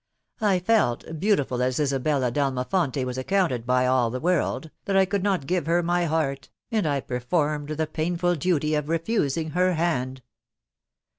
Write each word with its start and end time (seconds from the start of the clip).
I 0.41 0.57
felt, 0.57 1.19
beautiful 1.19 1.61
as 1.61 1.79
Isabella 1.79 2.31
d'Almafonte 2.31 3.05
was 3.05 3.19
accounted 3.19 3.67
by 3.67 3.85
all 3.85 4.09
the 4.09 4.19
world, 4.19 4.71
that 4.85 4.97
I 4.97 5.05
could 5.05 5.21
not 5.21 5.45
give 5.45 5.67
her 5.67 5.83
my 5.83 6.05
heart, 6.05 6.49
and 6.71 6.87
I 6.87 7.01
performed 7.01 7.69
the 7.69 7.85
painful 7.85 8.33
duty 8.37 8.73
of 8.73 8.89
refusing 8.89 9.51
her 9.51 9.75
hand. 9.75 10.23